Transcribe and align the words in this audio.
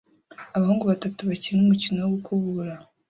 Abahungu 0.55 0.83
batatu 0.91 1.19
bato 1.23 1.23
bakina 1.31 1.59
umukino 1.63 1.97
wo 2.01 2.09
gukurura 2.15 2.73